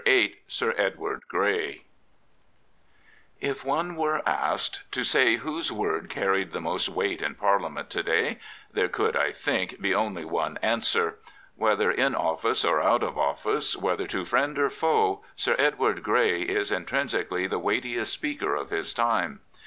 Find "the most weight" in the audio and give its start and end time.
6.53-7.21